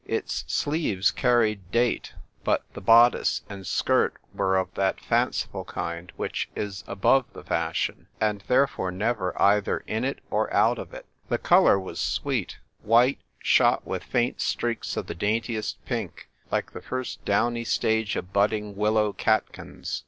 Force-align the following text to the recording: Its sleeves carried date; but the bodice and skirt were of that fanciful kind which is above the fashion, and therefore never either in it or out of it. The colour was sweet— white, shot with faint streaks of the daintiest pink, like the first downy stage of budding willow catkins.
Its 0.07 0.43
sleeves 0.47 1.11
carried 1.11 1.69
date; 1.69 2.15
but 2.43 2.63
the 2.73 2.81
bodice 2.81 3.43
and 3.47 3.67
skirt 3.67 4.15
were 4.33 4.57
of 4.57 4.73
that 4.73 4.99
fanciful 4.99 5.63
kind 5.63 6.11
which 6.15 6.49
is 6.55 6.83
above 6.87 7.23
the 7.33 7.43
fashion, 7.43 8.07
and 8.19 8.43
therefore 8.47 8.89
never 8.89 9.39
either 9.39 9.83
in 9.85 10.03
it 10.03 10.17
or 10.31 10.51
out 10.51 10.79
of 10.79 10.91
it. 10.91 11.05
The 11.29 11.37
colour 11.37 11.79
was 11.79 12.01
sweet— 12.01 12.57
white, 12.81 13.19
shot 13.43 13.85
with 13.85 14.03
faint 14.03 14.41
streaks 14.41 14.97
of 14.97 15.05
the 15.05 15.13
daintiest 15.13 15.85
pink, 15.85 16.27
like 16.49 16.71
the 16.71 16.81
first 16.81 17.23
downy 17.23 17.63
stage 17.63 18.15
of 18.15 18.33
budding 18.33 18.75
willow 18.75 19.13
catkins. 19.13 19.99